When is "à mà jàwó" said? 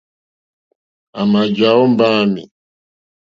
1.19-1.83